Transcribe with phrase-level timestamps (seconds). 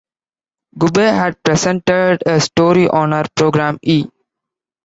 [0.79, 4.07] Gubbay had presented a story on her program E!